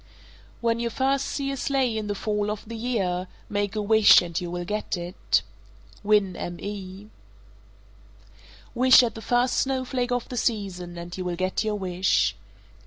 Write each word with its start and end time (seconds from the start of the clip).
When 0.61 0.79
you 0.79 0.89
first 0.89 1.25
see 1.25 1.51
a 1.51 1.57
sleigh 1.57 1.95
in 1.95 2.07
the 2.07 2.15
fall 2.15 2.49
of 2.49 2.67
the 2.67 2.75
year, 2.75 3.27
make 3.49 3.75
a 3.75 3.83
wish, 3.83 4.19
and 4.23 4.41
you 4.41 4.49
will 4.49 4.65
get 4.65 4.97
it. 4.97 5.43
Winn, 6.01 6.31
Me. 6.31 7.09
456. 7.13 7.15
Wish 8.73 9.03
at 9.03 9.13
the 9.13 9.21
first 9.21 9.57
snowflake 9.57 10.11
of 10.11 10.27
the 10.27 10.37
season, 10.37 10.97
and 10.97 11.15
you 11.15 11.23
will 11.23 11.35
get 11.35 11.63
your 11.63 11.75
wish. 11.75 12.35